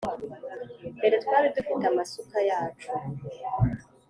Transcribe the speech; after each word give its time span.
mbere 0.97 1.15
twari 1.23 1.47
dufite 1.55 1.83
amasuka 1.91 2.37
yacu, 2.49 2.89